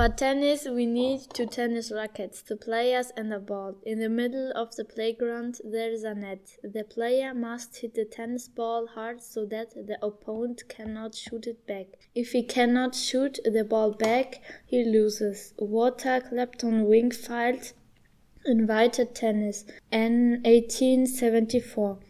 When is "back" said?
11.66-11.88, 13.92-14.40